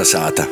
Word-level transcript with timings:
Kalnasāta. 0.00 0.46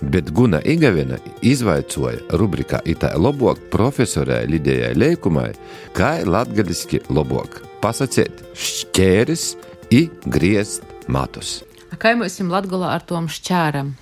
Bet 0.00 0.30
Guna 0.32 0.62
Igavina 0.64 1.18
izvaicoja 1.44 2.22
rubrikā 2.32 2.78
Itā 2.88 3.10
labāk 3.20 3.58
profesorai 3.68 4.46
Lidijai 4.48 4.94
Leikumai, 4.96 5.50
kā 5.92 6.22
latgaliski 6.24 7.02
labāk 7.12 7.58
pasakīt 7.82 8.40
šķēris 8.56 9.44
i 9.92 10.06
griezt 10.24 10.80
matus. 11.12 11.58
Kā 12.00 12.14
mums 12.16 12.40
ir 12.40 12.48
latgulā 12.48 12.94
ar 12.94 13.04
tom 13.04 13.28
šķēram? 13.28 13.92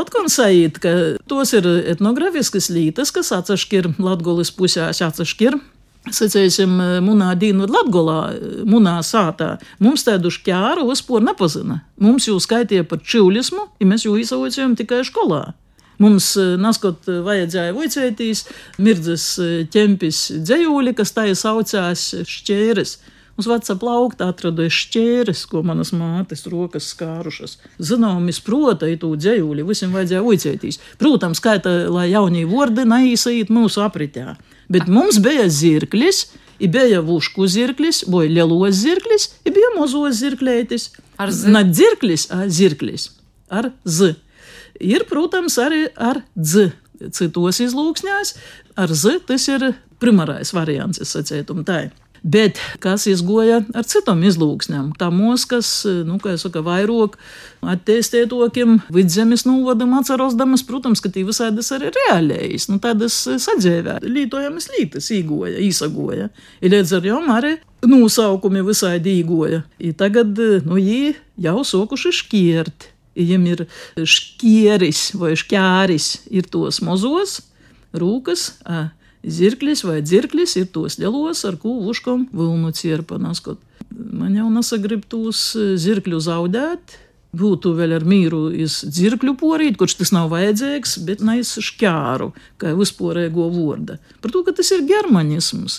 Otkon 0.00 0.32
sajūt, 0.32 0.80
ka 0.80 0.96
tos 1.28 1.52
ir 1.52 1.68
etnografiskas 1.92 2.70
lītas, 2.72 3.12
kas 3.12 3.34
atsašķir 3.36 3.98
Latgulis 4.00 4.54
pusēs 4.56 5.04
atsašķir. 5.04 5.60
Sacēsim, 6.02 6.72
munā 7.06 7.28
dīnu 7.38 7.68
Latgolā, 7.70 8.32
munā 8.66 8.96
sātā. 9.06 9.52
Mums 9.78 10.02
tādu 10.02 10.32
šķēru 10.34 10.88
vispār 10.88 11.22
nepazina. 11.22 11.84
Mums 12.02 12.26
jau 12.26 12.40
skaitīja 12.42 12.82
par 12.90 12.98
čivlismu, 13.06 13.68
ja 13.78 13.86
mēs 13.86 14.08
jau 14.08 14.16
izsaucējām 14.18 14.74
tikai 14.80 15.04
skolā. 15.06 15.52
Mums, 16.02 16.32
naskot, 16.58 17.06
vajadzēja 17.06 17.76
vicētīs, 17.76 18.46
mirdzes 18.82 19.28
ķempis 19.70 20.24
dzējūļi, 20.42 20.96
kas 20.98 21.14
tā 21.14 21.28
saucās 21.38 22.08
šķēres. 22.26 22.98
Uz 23.38 23.46
veca 23.48 23.76
plaukta 23.80 24.26
atradu 24.28 24.66
šķēres, 24.68 25.46
ko 25.48 25.62
manas 25.64 25.94
mātes 25.96 26.42
rokas 26.50 26.90
skārušas. 26.92 27.60
Zināmis, 27.80 28.42
protams, 28.44 28.98
to 29.00 29.14
dzējūli 29.16 29.64
visiem 29.70 29.94
vajadzēja 29.94 30.24
uicētīs. 30.26 30.80
Protams, 31.00 31.40
skaita, 31.40 31.86
lai 31.94 32.10
jaunie 32.10 32.42
vārdi 32.50 32.84
neīsait 32.90 33.54
mūsu 33.54 33.86
apritē. 33.86 34.34
Bet 34.72 34.88
mums 34.88 35.20
bija 35.22 35.48
zirklis, 35.52 36.24
bija 36.62 37.00
vušku 37.04 37.46
zirklis, 37.50 38.02
bija 38.08 38.30
lielos 38.40 38.78
zirklis, 38.80 39.30
bija 39.44 39.72
mozos 39.76 40.20
zirklētis. 40.22 40.90
Ar 41.20 41.32
z? 41.34 41.50
Ne 41.52 41.64
dzirklis, 41.68 42.28
a 42.32 42.46
zirklis. 42.48 43.10
Ar 43.52 43.72
z. 43.84 44.14
Ir, 44.80 45.04
protams, 45.10 45.58
arī 45.60 45.86
ar 45.96 46.22
dz. 46.34 46.72
Citos 47.12 47.58
izlūksņās 47.58 48.36
ar 48.76 48.92
z 48.92 49.18
tas 49.26 49.48
ir 49.50 49.72
primārais 50.02 50.52
variants, 50.54 51.00
es 51.02 51.12
sacītu, 51.14 51.56
tā. 51.66 51.84
Bet 52.22 52.60
kas 52.78 53.08
izgoja 53.10 53.64
ar 53.74 53.86
citām 53.90 54.20
izlūksnēm? 54.22 54.92
Tā 54.98 55.08
mūzikas, 55.10 55.70
nu, 56.06 56.20
kā 56.22 56.36
jau 56.36 56.44
saka, 56.44 56.62
vairāk 56.62 57.16
attīstītokiem 57.66 58.76
vidzemes 58.94 59.42
novadam 59.48 59.96
atcerosdamas, 59.98 60.62
protams, 60.66 61.02
ka 61.02 61.10
tī 61.10 61.24
visādas 61.26 61.72
arī 61.74 61.90
reālējas, 61.96 62.68
nu, 62.70 62.78
tādas 62.82 63.16
sadzēvē, 63.26 63.98
lītojamas 64.06 64.70
lītas 64.76 65.10
īgoja, 65.18 65.58
īsagoja. 65.66 66.30
Ir 66.62 66.76
līdz 66.76 66.94
ar 67.00 67.10
jom 67.10 67.28
arī 67.34 67.56
nosaukumi 67.90 68.62
visādi 68.70 69.18
īgoja. 69.18 69.64
I 69.82 69.90
tagad, 69.90 70.38
nu, 70.68 70.78
jī 70.78 71.16
jau 71.42 71.58
sokuši 71.66 72.14
škiert. 72.22 72.90
Viņam 73.18 73.50
ir 73.50 73.66
škieris 74.08 75.08
vai 75.20 75.34
šķēris, 75.36 76.12
ir 76.32 76.46
tos 76.48 76.78
mozos, 76.86 77.40
rūkas. 77.92 78.52
A, 78.62 78.92
Zirklis 79.22 79.84
vai 79.86 80.00
dzirklis 80.02 80.56
ir 80.58 80.66
tos 80.74 80.98
lielos, 80.98 81.44
ar 81.46 81.56
ko 81.62 81.76
uškam 81.90 82.26
vilnu 82.34 82.72
cierpa. 82.74 83.20
Naskot. 83.22 83.60
Man 83.92 84.34
jau 84.34 84.48
nesagrib 84.50 85.06
tos 85.10 85.52
zirkļu 85.54 86.20
zaudēt. 86.24 86.98
Būtu 87.32 87.70
vēl 87.78 87.94
ar 87.96 88.04
mīru 88.04 88.50
iz 88.52 88.82
dzirkļu 88.84 89.32
porīt, 89.40 89.78
kurš 89.80 89.94
tas 90.02 90.10
nav 90.12 90.28
vajadzīgs, 90.34 90.98
bet 91.06 91.22
nais 91.24 91.48
šķāru, 91.64 92.28
kā 92.60 92.74
vispārējo 92.76 93.46
vārdu. 93.54 93.96
Par 94.20 94.34
to, 94.34 94.42
ka 94.44 94.52
tas 94.58 94.68
ir 94.76 94.84
germanisms. 94.84 95.78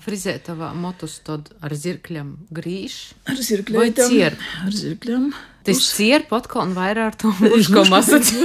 Frizētavā 0.00 0.72
motus 0.74 1.18
tad 1.22 1.50
ar 1.60 1.74
zirkļiem 1.76 2.32
grīž. 2.54 2.94
Ar 3.28 3.36
Vai 3.36 3.44
zirkļiem. 3.44 3.92
cier? 4.08 4.38
Ar 4.64 4.72
zirkļiem. 4.72 5.26
Tas 5.62 5.78
cier 5.94 6.24
potkal 6.26 6.64
un 6.64 6.72
vairāk 6.74 7.12
ar 7.12 7.18
to 7.20 7.30
muško 7.38 7.84
masaci. 7.86 8.40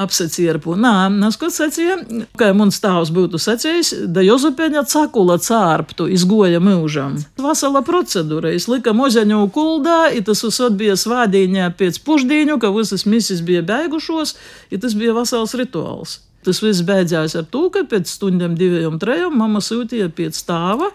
Apsacierpu. 0.00 0.72
Nā, 0.80 1.10
neskot 1.12 1.52
sacīja, 1.52 1.98
kā 2.40 2.52
mums 2.56 2.78
stāvs 2.80 3.12
būtu 3.12 3.40
sacījis, 3.42 3.92
da 4.08 4.24
Jozepeņa 4.24 4.86
cakula 4.88 5.36
cārptu 5.42 6.08
izgoja 6.14 6.62
mūžam. 6.62 7.18
Vasala 7.40 7.84
procedūra, 7.84 8.54
es 8.56 8.70
lika 8.70 8.94
mozeņu 8.96 9.42
kuldā, 9.52 10.08
i 10.16 10.24
tas 10.24 10.40
visot 10.46 10.78
bija 10.80 10.96
svādīņā 10.96 11.68
pēc 11.76 12.00
pušdīņu, 12.06 12.56
ka 12.62 12.72
visas 12.78 13.04
misis 13.04 13.44
bija 13.44 13.66
beigušos, 13.66 14.38
i 14.72 14.80
tas 14.80 14.96
bija 14.96 15.12
vasals 15.20 15.52
rituāls. 15.58 16.20
Tas 16.46 16.62
viss 16.64 16.84
beidzās 16.86 17.36
ar 17.36 17.44
to, 17.52 17.66
ka 17.72 17.84
pēc 17.88 18.08
stundām, 18.08 18.54
diviem, 18.56 18.96
trim 19.00 19.36
mamma 19.36 19.60
sūtīja 19.64 20.08
pēc 20.16 20.38
stāva, 20.40 20.88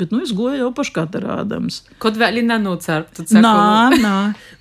bet 0.00 0.14
nu 0.14 0.22
es 0.24 0.32
goju 0.36 0.56
jau 0.62 0.70
paškatarādams. 0.76 1.82
Kaut 2.00 2.16
vēl 2.20 2.40
ir 2.40 2.48
nenocērta. 2.48 3.26
Nā, 3.36 3.56
nā. 4.00 4.16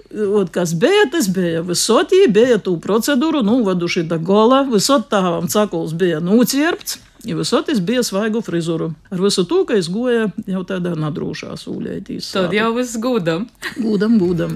Ot, 0.10 0.50
kas 0.50 0.74
bija, 0.74 1.06
tas 1.14 1.30
bija. 1.32 1.62
Visotī 1.64 2.24
bija 2.34 2.58
tū 2.66 2.74
procedūru, 2.82 3.44
nu, 3.46 3.60
vaduši 3.68 4.08
da 4.10 4.18
gola, 4.18 4.64
visot 4.68 5.06
tāvam 5.12 5.48
cakuls 5.52 5.94
bija 5.94 6.20
nūcierpts. 6.24 6.98
Ja 7.28 7.36
visotis 7.36 7.82
bija 7.84 8.04
svaigu 8.04 8.42
frizuru. 8.42 8.94
Ar 9.12 9.22
visu 9.22 9.44
to, 9.44 9.66
ka 9.68 9.76
es 9.76 9.90
goju 9.92 10.30
jau 10.48 10.64
tādā 10.68 10.96
nadrūšā 10.96 11.52
sūļētīs. 11.60 12.32
Tad 12.32 12.56
jau 12.56 12.72
viss 12.78 12.96
gudam. 13.04 13.46
Gūdam, 13.76 14.16
gūdam. 14.22 14.56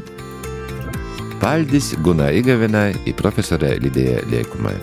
Paldies 1.44 1.91
Gunai 2.00 2.38
Igavinai 2.40 2.94
i 3.06 3.13
profesorai 3.13 3.75
Lidijai 3.84 4.24
Liekumai. 4.31 4.78